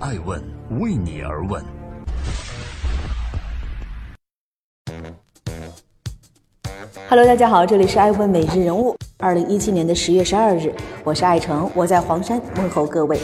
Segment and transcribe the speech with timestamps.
[0.00, 0.40] 爱问
[0.78, 1.60] 为你而问。
[7.08, 8.96] Hello，大家好，这里是爱问每日人物。
[9.16, 10.72] 二零一七年的十月十二日，
[11.02, 13.18] 我是爱成，我在黄山问候各位。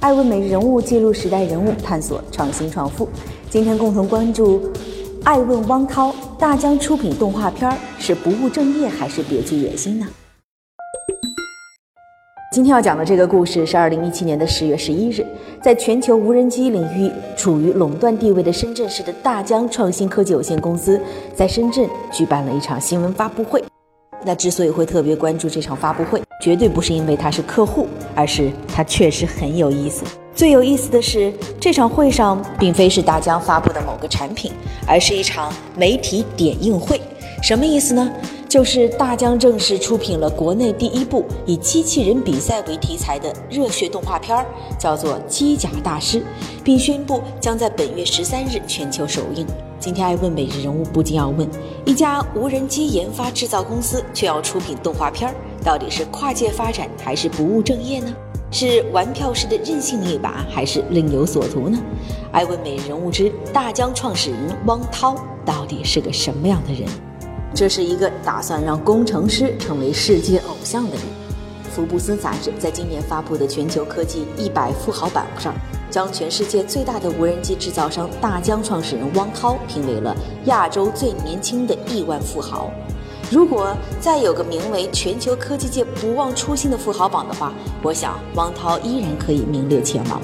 [0.00, 3.08] 爱问每日人物记录时代人物，探索创新创富。
[3.48, 4.72] 今天共同关注
[5.22, 10.08] 爱问汪涛大疆出品动画片是不务正业还是别具野心呢？
[12.56, 15.22] 今天要讲的这个故事是二零一七年的十月十一日，
[15.60, 20.98] 在全球无人机领域处于垄断地位的深圳市的大疆创新科技有限公司，
[21.34, 23.62] 在深圳举办了一场新闻发布会。
[24.24, 30.02] 那之所以会特别关注这场发布会，绝对不是因为它是客户，而是它确实很有意思。
[30.34, 31.30] 最有意思的是，
[31.60, 34.50] 这场会上并非是大疆发布的某个产品，
[34.86, 36.98] 而是一场媒体点映会。
[37.42, 38.10] 什么意思呢？
[38.56, 44.46] 就是大疆正式出品了国内第一部以机器人比赛为题材的热血动画片儿，
[44.78, 46.20] 叫做《机甲大师》，
[46.64, 49.46] 并宣布将在本月十三日全球首映。
[49.78, 51.46] 今天爱问每日人物不禁要问：
[51.84, 58.10] 一家无人机研发制造公司却要出品动画片儿，到底是跨界发展还是不务正业呢？
[58.50, 61.78] 是玩票式的任性一把，还是另有所图呢？
[62.32, 66.88] 爱问每日人物之大疆创始人汪涛到底是个什么样的人？
[67.54, 71.00] 这是一个打算让工程师成为世界偶像的人。
[71.70, 75.54] 福布斯杂志在今年发布的全球科技一百富豪榜上，
[75.90, 80.16] 将全世界最大的无人机制造商大疆创始人汪涛评为了
[80.46, 82.70] 亚洲最年轻的亿万富豪。
[83.30, 90.20] 如果再有个名为“全球科技界不忘初心”的富豪榜的话，我想汪涛依然可以名列前茅，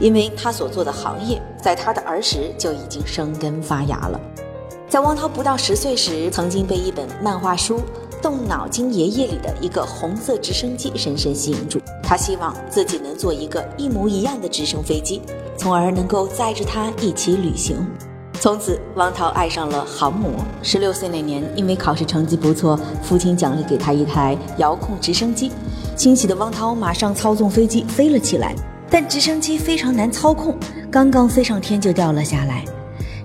[0.00, 4.20] 因为他所做的行业在他的儿时就已经生根发芽了。
[4.88, 7.78] 在汪涛不到十岁时，曾经被一本漫画书
[8.22, 11.80] 《动脑筋爷爷》里的一个红色直升机深深吸引住。
[12.04, 15.20] 他希望自己能做一个一模一样的直升飞机，
[15.56, 17.84] 从而能够载着它一起旅行。
[18.40, 20.30] 从此，汪涛爱上了航模。
[20.62, 25.50] 十六岁那年，因为考试成绩不错，父亲奖励给他一台遥控直升机。
[25.96, 28.54] 欣喜的汪涛马上操纵飞机飞了起来，
[28.88, 30.56] 但直升机非常难操控，
[30.92, 32.64] 刚刚飞上天就掉了下来。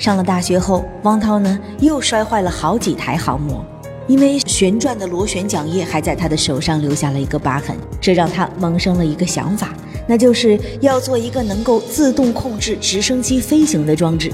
[0.00, 3.62] 上了大学后，汪涛呢又摔坏了好几台航模，
[4.08, 9.74] 因为旋转的螺旋桨叶还在他的手上留下了一个疤痕，这让他萌生了一个想法，
[10.08, 14.32] 那就是要做一个能够自动控制直升机飞行的装置。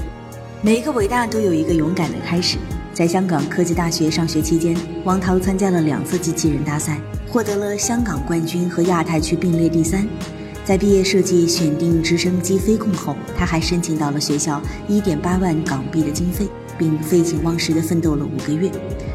[0.61, 2.57] 每一个伟大都有一个勇敢的开始。
[2.93, 4.73] 在香港科技大学上学期间，
[5.03, 6.97] 汪涛参加了两次机器人大赛，
[7.29, 10.07] 获得了香港冠军和亚太区并列第三。
[10.67, 16.45] 在毕业设计选定直升机飞控后，他还申请到了学校一点八万港币的经费，
[16.77, 18.69] 并废寝忘食地奋斗了五个月，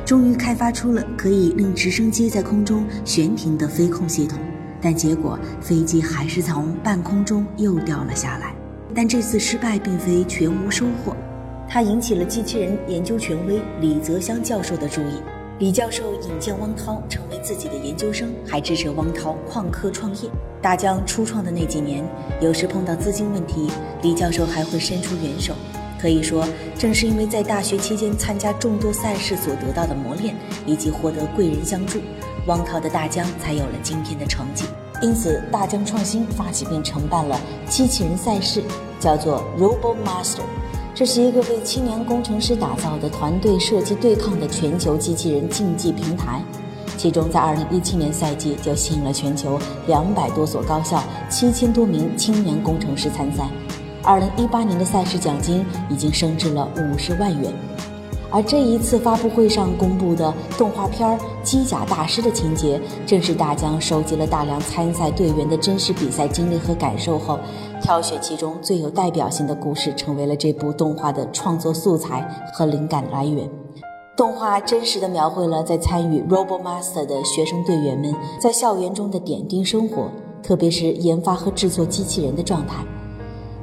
[0.07, 4.39] 终于开发出了可以令直升机在空中悬停的飞控系统。
[4.81, 8.55] 但结果飞机还是从半空中又掉了下来。
[8.95, 11.15] 但这次失败并非全无收获，
[11.69, 15.21] 它引起了机器人研究权威李泽湘教授的注意。
[15.59, 20.29] 李教授引荐汪涛成为自己的研究生，还支持汪涛旷课创业。
[20.61, 22.05] 大疆初创的那几年，
[22.41, 23.71] 有时碰到资金问题，
[24.03, 25.55] 李教授还会伸出援手。
[26.01, 26.45] 可以说，
[26.77, 30.35] 正是因为在大学期间参加众多赛事所得到的磨练，
[30.67, 32.01] 以及获得贵人相助，
[32.47, 34.65] 汪涛的大疆才有了今天的成绩。
[35.01, 38.65] 因此，大疆创新发起并承办了机器人赛事，
[38.99, 40.43] 叫做 Robo Master。
[40.95, 46.43] 这是一个为青年工程师打造的团队设计对抗的全球机器人竞技平台，
[46.99, 53.49] 其中在2017年赛季就吸引了全球两百多所高校、七千多名青年工程师参赛。
[54.03, 57.51] 2018年的赛事奖金已经升至了五十万元。
[58.33, 67.39] 而这一次发布会上公布的动画片《机甲大师》的情节，正是大疆收集了大量参赛队员的真实比赛经历和感受后，
[67.83, 73.49] 挑选其中最有代表性的故事，成为了这部动画的创作素材和灵感来源。
[74.17, 80.11] 动画真实的描绘了在参与 Robo Master 的学生队员们在校园中的点滴生活，
[80.43, 82.85] 特别是研发和制作机器人的状态。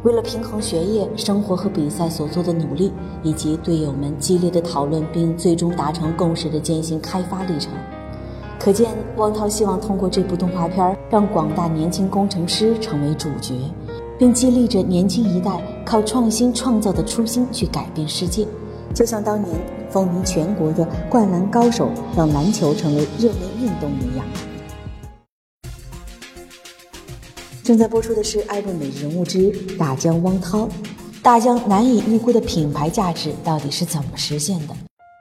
[0.03, 2.89] 为了平衡学业、生活和比赛所做的努力，
[3.21, 7.73] 以及队友们激烈的讨论并最终达成共识的艰辛开发历程，
[8.57, 13.53] 可见汪涛希望通过这部动画片，让广大年轻工程师成为主角，
[14.17, 18.47] 并激励着年轻一代靠创新创造的初心去改变世界，
[18.93, 19.53] 就像当年
[19.89, 24.25] 风靡全国的《灌篮高手》让篮球成为热门运动一样。
[27.69, 30.61] 正在播出的是《爱问每日人物之大江汪涛》，
[31.21, 34.73] 大江难以预估的品牌价值到底是怎么实现的？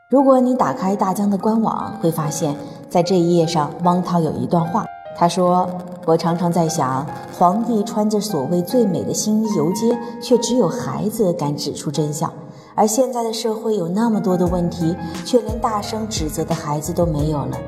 [0.08, 2.56] 如果你打开大江的官网，会发现
[2.88, 5.68] 在这一页上，汪涛有一段话，他说
[6.08, 7.06] ：“我常常在想，
[7.38, 12.32] 皇帝穿着所谓最美的新衣游街，却只有孩子敢指出真相。
[12.74, 17.58] 而现在的社会有那么多的问题，却连大声指责的孩子都没有了。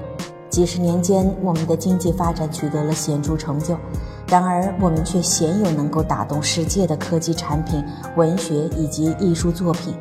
[0.48, 3.76] 几十年间，我们的经济发展取得了显著成就，
[4.30, 7.84] 然而我们却鲜有能够打动世界的科技产品、
[8.16, 9.92] 文学以及艺术作品，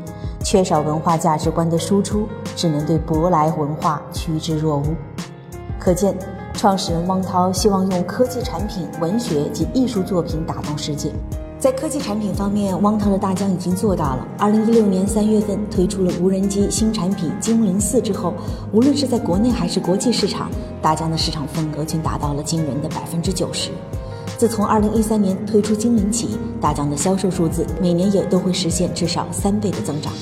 [0.44, 4.96] 缺少文化价值观的输出，只能对舶来文化趋之若鹜。
[5.80, 6.16] 可见。”
[6.52, 11.10] 创始人汪涛希望用科技产品、文学及艺术作品打动世界。
[11.58, 14.28] 在科技产品方面，汪涛的大疆已经做到了。
[14.38, 18.34] 二零一六年三月份推出了无人机新产品精灵四之后，
[18.74, 20.52] 无论是在国内还是国际市场，
[20.82, 23.72] 大疆的市场份额均达到了惊人的百分之九十。
[24.40, 26.30] 自从二零一三年推出精灵起，
[26.62, 30.14] 大疆的销售数字每年也都会实现至少三倍的增长。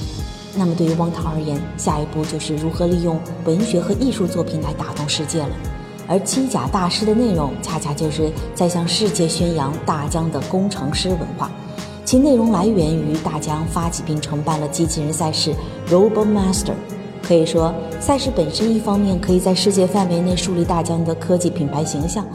[0.55, 5.51] 那么对于汪涛而言，下一步就是如何利用文学和艺术作品来打动世界了。
[6.07, 11.51] 而机甲大师的内容，恰恰就是在向世界宣扬大疆的工程师文化。
[12.03, 15.53] 其内容来源于大疆发起并承办了机器人赛事
[15.91, 16.73] RoboMaster。
[17.21, 22.25] 可以说，赛事本身一方面可以在世界范围内树立大疆的科技品牌形象，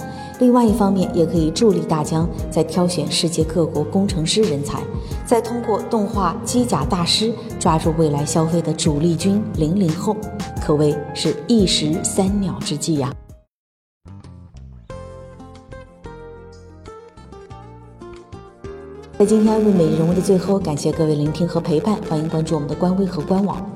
[0.42, 4.82] 另外一方面也可以助力大疆在挑选世界各国工程师人才，
[5.24, 10.16] 再通过动画机甲大师抓住未来消费的主力军零零后，
[10.60, 13.14] 可谓是一石三鸟之计呀。
[19.16, 23.71] 在今天《问美人物》的最后，感谢各位聆听和陪伴，欢迎关注我们的官微和官网。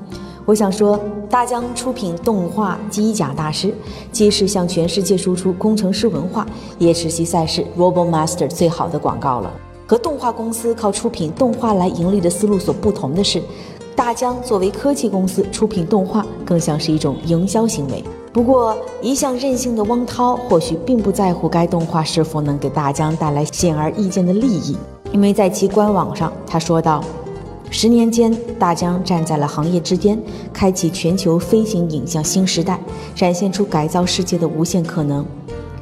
[0.47, 0.97] 我想说，
[1.29, 3.67] 大疆出品动画《机甲大师》，
[4.13, 6.47] 既是向全世界输出工程师文化，
[6.79, 9.51] 也是其赛事 Robo Master 最好的广告了。
[9.85, 13.43] 和动画公司靠出品动画来盈利的思路所不同的是，
[13.93, 18.01] 大疆作为科技公司出品动画，更像是一种营销行为。
[18.31, 24.77] 不过，一向任性的汪涛或许并不在乎该动画是否能给大疆带来显而易见的利益。
[25.11, 27.03] 因为在其官网上，他说道
[27.69, 30.17] ：“十年间，大疆站在了行业之巅，
[30.53, 32.79] 开启全球飞行影像新时代，
[33.13, 35.25] 展现出改造世界的无限可能。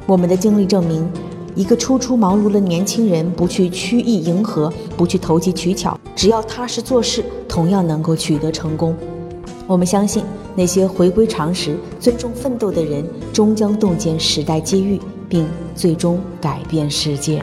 [0.04, 1.08] 我们的经历证明，
[1.54, 8.94] 一个初出茅庐的年轻人，不去曲意迎合，不去投机取巧，只要踏实做事，同样能够取得成功。
[9.66, 10.22] 我们相信，
[10.54, 17.42] 那些回归常识、尊重奋斗的人，终将洞见时代机遇，并最终改变世界。”